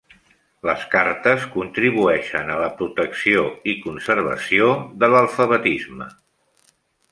Les 0.67 0.85
cartes 0.93 1.43
contribueixen 1.55 2.49
a 2.55 2.57
la 2.63 2.71
protecció 2.81 3.45
i 3.75 3.77
conservació 3.85 4.73
de 5.05 5.13
l'alfabetisme. 5.13 6.13